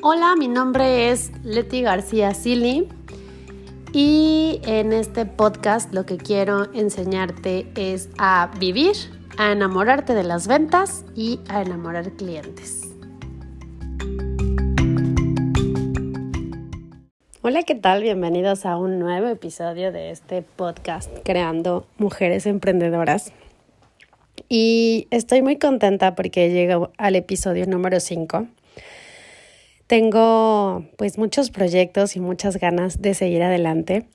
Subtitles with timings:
[0.00, 2.86] Hola, mi nombre es Leti García Sili
[3.92, 8.94] y en este podcast lo que quiero enseñarte es a vivir,
[9.38, 12.94] a enamorarte de las ventas y a enamorar clientes.
[17.42, 18.04] Hola, ¿qué tal?
[18.04, 23.32] Bienvenidos a un nuevo episodio de este podcast Creando Mujeres Emprendedoras.
[24.48, 28.46] Y estoy muy contenta porque llego al episodio número 5
[29.88, 34.06] tengo pues muchos proyectos y muchas ganas de seguir adelante.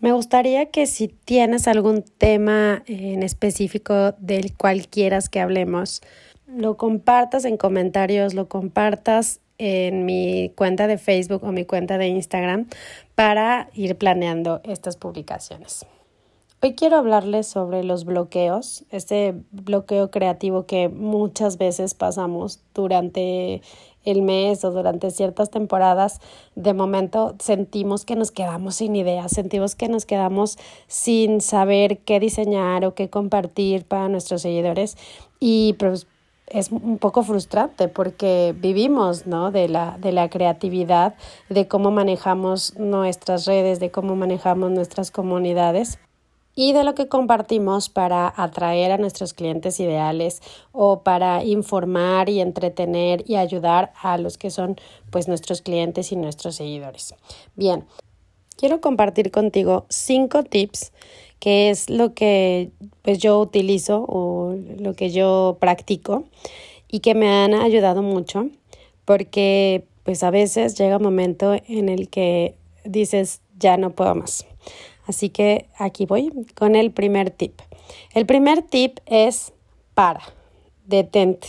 [0.00, 6.02] Me gustaría que si tienes algún tema en específico del cual quieras que hablemos,
[6.48, 12.08] lo compartas en comentarios, lo compartas en mi cuenta de Facebook o mi cuenta de
[12.08, 12.66] Instagram
[13.14, 15.86] para ir planeando estas publicaciones.
[16.64, 23.62] Hoy quiero hablarles sobre los bloqueos, este bloqueo creativo que muchas veces pasamos durante
[24.04, 26.20] el mes o durante ciertas temporadas,
[26.54, 32.20] de momento sentimos que nos quedamos sin ideas, sentimos que nos quedamos sin saber qué
[32.20, 34.96] diseñar o qué compartir para nuestros seguidores
[35.40, 36.06] y pues
[36.48, 39.50] es un poco frustrante porque vivimos ¿no?
[39.50, 41.14] de, la, de la creatividad,
[41.48, 45.98] de cómo manejamos nuestras redes, de cómo manejamos nuestras comunidades
[46.54, 52.40] y de lo que compartimos para atraer a nuestros clientes ideales o para informar y
[52.40, 54.76] entretener y ayudar a los que son
[55.10, 57.14] pues nuestros clientes y nuestros seguidores.
[57.56, 57.84] Bien,
[58.56, 60.92] quiero compartir contigo cinco tips
[61.38, 62.70] que es lo que
[63.02, 66.24] pues yo utilizo o lo que yo practico
[66.88, 68.48] y que me han ayudado mucho
[69.04, 74.46] porque pues a veces llega un momento en el que dices ya no puedo más
[75.06, 77.60] Así que aquí voy con el primer tip.
[78.14, 79.52] El primer tip es
[79.94, 80.22] para,
[80.86, 81.48] detente,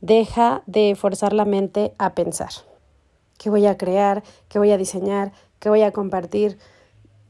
[0.00, 2.50] deja de forzar la mente a pensar.
[3.38, 4.22] ¿Qué voy a crear?
[4.48, 5.32] ¿Qué voy a diseñar?
[5.60, 6.58] ¿Qué voy a compartir?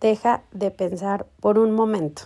[0.01, 2.23] Deja de pensar por un momento.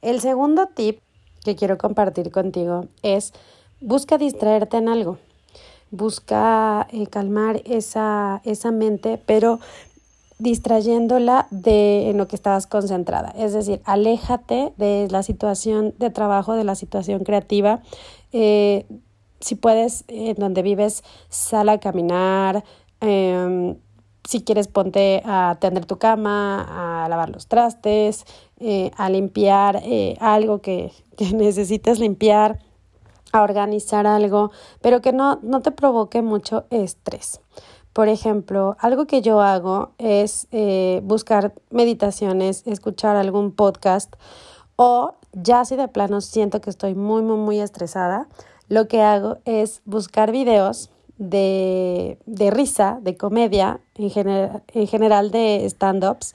[0.00, 1.00] El segundo tip
[1.44, 3.32] que quiero compartir contigo es
[3.80, 5.18] busca distraerte en algo.
[5.90, 9.60] Busca eh, calmar esa, esa mente, pero
[10.38, 13.32] distrayéndola de en lo que estabas concentrada.
[13.36, 17.82] Es decir, aléjate de la situación de trabajo, de la situación creativa.
[18.32, 18.86] Eh,
[19.40, 22.64] si puedes, en donde vives, sal a caminar.
[23.00, 23.76] Em,
[24.24, 28.24] si quieres, ponte a tender tu cama, a lavar los trastes,
[28.60, 32.60] eh, a limpiar eh, algo que, que necesites limpiar,
[33.32, 34.50] a organizar algo,
[34.80, 37.40] pero que no, no te provoque mucho estrés.
[37.92, 44.14] Por ejemplo, algo que yo hago es eh, buscar meditaciones, escuchar algún podcast
[44.76, 48.28] o ya si de plano siento que estoy muy, muy, muy estresada,
[48.68, 55.64] lo que hago es buscar videos de, de risa, de comedia, en, en general de
[55.66, 56.34] stand-ups,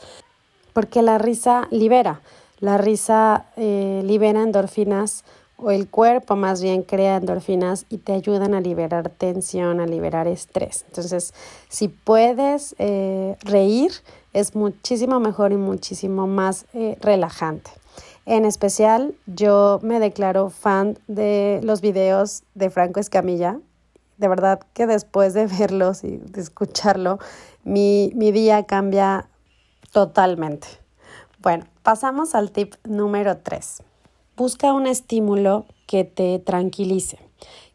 [0.73, 2.21] porque la risa libera,
[2.59, 5.23] la risa eh, libera endorfinas
[5.57, 10.27] o el cuerpo más bien crea endorfinas y te ayudan a liberar tensión, a liberar
[10.27, 10.85] estrés.
[10.87, 11.33] Entonces,
[11.67, 13.91] si puedes eh, reír,
[14.33, 17.71] es muchísimo mejor y muchísimo más eh, relajante.
[18.27, 23.59] En especial, yo me declaro fan de los videos de Franco Escamilla.
[24.17, 27.17] De verdad que después de verlos y de escucharlo,
[27.63, 29.27] mi, mi día cambia
[29.91, 30.67] totalmente.
[31.39, 33.81] Bueno, pasamos al tip número 3.
[34.37, 37.17] Busca un estímulo que te tranquilice,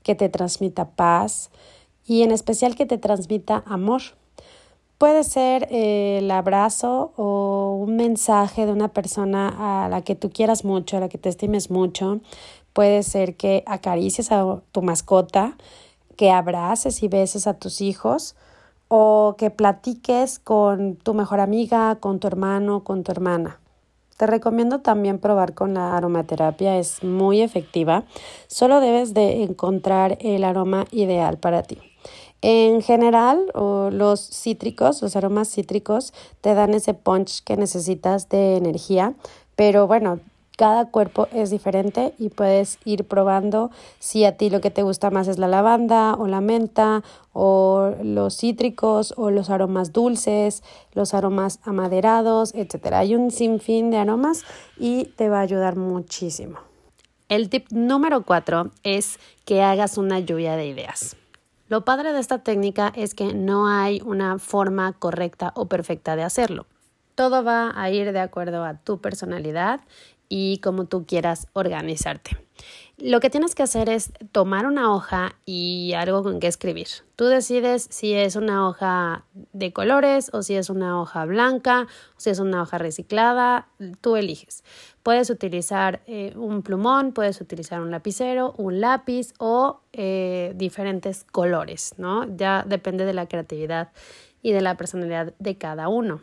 [0.05, 1.51] que te transmita paz
[2.07, 4.03] y en especial que te transmita amor.
[4.97, 10.31] Puede ser eh, el abrazo o un mensaje de una persona a la que tú
[10.31, 12.21] quieras mucho, a la que te estimes mucho.
[12.73, 15.57] Puede ser que acaricies a tu mascota,
[16.17, 18.37] que abraces y beses a tus hijos
[18.87, 23.59] o que platiques con tu mejor amiga, con tu hermano, con tu hermana.
[24.17, 28.05] Te recomiendo también probar con la aromaterapia, es muy efectiva.
[28.47, 31.79] Solo debes de encontrar el aroma ideal para ti.
[32.41, 39.15] En general, los cítricos, los aromas cítricos, te dan ese punch que necesitas de energía,
[39.55, 40.19] pero bueno,
[40.57, 45.11] cada cuerpo es diferente y puedes ir probando si a ti lo que te gusta
[45.11, 47.03] más es la lavanda o la menta
[47.33, 50.63] o los cítricos o los aromas dulces,
[50.93, 52.93] los aromas amaderados, etc.
[52.93, 54.45] Hay un sinfín de aromas
[54.79, 56.59] y te va a ayudar muchísimo.
[57.29, 61.17] El tip número cuatro es que hagas una lluvia de ideas.
[61.69, 66.23] Lo padre de esta técnica es que no hay una forma correcta o perfecta de
[66.23, 66.67] hacerlo.
[67.15, 69.81] Todo va a ir de acuerdo a tu personalidad
[70.35, 72.39] y como tú quieras organizarte.
[72.97, 76.87] Lo que tienes que hacer es tomar una hoja y algo con que escribir.
[77.17, 81.87] Tú decides si es una hoja de colores o si es una hoja blanca
[82.17, 83.69] o si es una hoja reciclada,
[84.01, 84.65] tú eliges.
[85.03, 91.93] Puedes utilizar eh, un plumón, puedes utilizar un lapicero, un lápiz o eh, diferentes colores,
[91.99, 92.25] ¿no?
[92.39, 93.93] Ya depende de la creatividad
[94.41, 96.23] y de la personalidad de cada uno.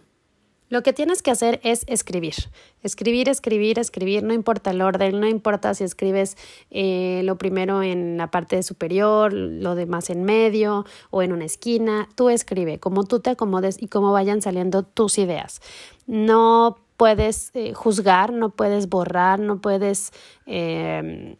[0.70, 2.36] Lo que tienes que hacer es escribir.
[2.84, 6.38] Escribir, escribir, escribir, no importa el orden, no importa si escribes
[6.70, 12.08] eh, lo primero en la parte superior, lo demás en medio o en una esquina,
[12.16, 15.60] tú escribe como tú te acomodes y cómo vayan saliendo tus ideas.
[16.06, 20.12] No puedes eh, juzgar, no puedes borrar, no puedes
[20.46, 21.38] em,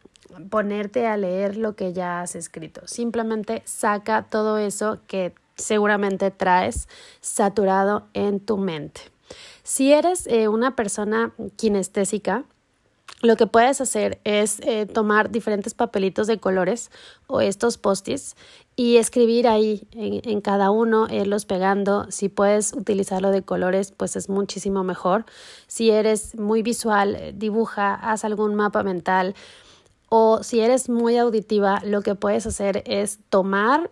[0.50, 2.82] ponerte a leer lo que ya has escrito.
[2.88, 6.88] Simplemente saca todo eso que seguramente traes
[7.20, 9.02] saturado en tu mente.
[9.70, 12.44] Si eres eh, una persona kinestésica,
[13.22, 16.90] lo que puedes hacer es eh, tomar diferentes papelitos de colores
[17.28, 18.36] o estos postis
[18.76, 22.10] y escribir ahí en, cada uno, irlos pegando.
[22.10, 25.26] Si puedes utilizarlo de colores, pues es muchísimo mejor.
[25.68, 29.36] Si eres muy visual, eh, dibuja, haz algún mapa mental.
[30.10, 33.92] O si eres muy auditiva, lo que puedes hacer es tomar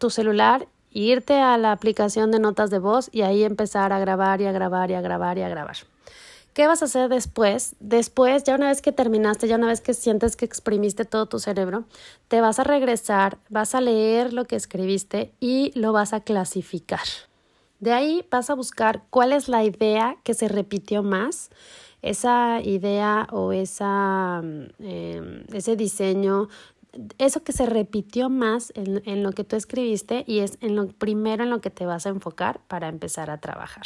[0.00, 4.40] tu celular irte a la aplicación de notas de voz y ahí empezar a grabar
[4.40, 5.76] y a grabar y a grabar y a grabar.
[6.54, 7.74] ¿Qué vas a hacer después?
[7.80, 11.40] Después, ya una vez que terminaste, ya una vez que sientes que exprimiste todo tu
[11.40, 11.84] cerebro,
[12.28, 17.00] te vas a regresar, vas a leer lo que escribiste y lo vas a clasificar.
[17.80, 21.50] De ahí vas a buscar cuál es la idea que se repitió más,
[22.02, 26.48] esa idea o esa, mm, em, ese diseño
[27.18, 31.44] eso que se repitió más en, lo que tú escribiste y es en lo primero
[31.44, 33.84] en lo que te vas a enfocar para empezar a trabajar.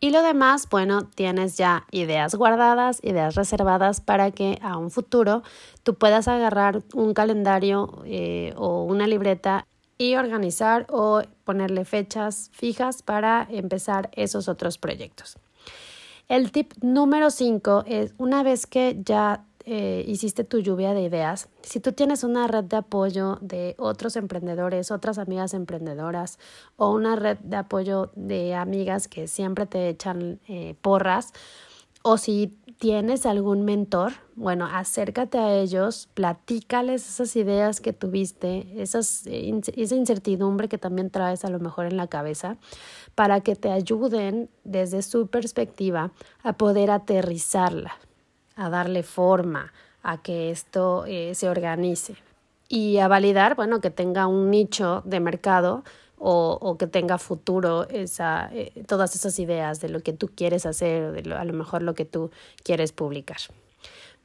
[0.00, 5.42] Y lo demás, bueno, tienes ya ideas guardadas, ideas reservadas para que a un futuro
[5.84, 9.66] tú puedas agarrar un calendario eh, o una libreta
[9.98, 15.38] y organizar o ponerle fechas fijas para empezar esos otros proyectos.
[16.28, 21.48] El tip número 5 es una vez que ya eh, hiciste tu lluvia de ideas,
[21.62, 26.38] si tú tienes una red de apoyo de otros emprendedores, otras amigas emprendedoras
[26.76, 31.32] o una red de apoyo de amigas que siempre te echan eh, porras,
[32.02, 38.82] o si tienes algún mentor, bueno, acércate a ellos, platícales esas ideas que tuviste, eh,
[38.82, 42.56] esa incertidumbre que también traes a lo mejor en la cabeza,
[43.14, 46.10] para que te ayuden desde su perspectiva
[46.42, 47.92] a poder aterrizarla
[48.56, 49.72] a darle forma,
[50.02, 52.16] a que esto eh, se organice
[52.68, 55.84] y a validar, bueno, que tenga un nicho de mercado
[56.24, 61.12] o, que tenga futuro esa, eh, todas esas ideas de lo que tú quieres hacer,
[61.12, 62.30] de a lo mejor lo que tú
[62.62, 63.38] quieres publicar.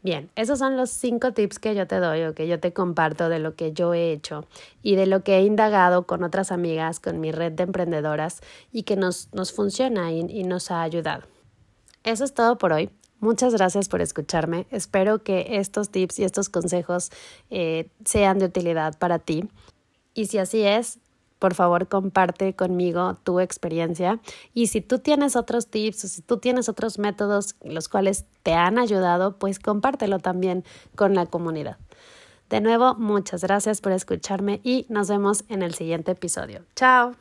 [0.03, 3.29] Bien, esos son los cinco tips que yo te doy o que yo te comparto
[3.29, 4.45] de lo que yo he hecho
[4.83, 8.41] y de lo que he indagado con otras amigas, con mi red de emprendedoras
[8.71, 11.23] y que nos, nos funciona y nos ha ayudado.
[12.03, 12.89] Eso es todo por hoy.
[13.19, 14.67] Muchas gracias por escucharme.
[14.69, 17.11] Espero que estos tips y estos consejos
[17.49, 19.49] eh, sean de utilidad para ti.
[20.13, 20.99] Y si así es,
[21.39, 24.19] por favor comparte conmigo tu experiencia.
[24.53, 28.53] Y si tú tienes otros tips o si tú tienes otros métodos los cuales te
[28.53, 30.63] han ayudado, pues compártelo también
[30.95, 31.77] con la comunidad.
[32.49, 36.63] De nuevo, muchas gracias por escucharme y nos vemos en el siguiente episodio.
[36.75, 37.15] Chao.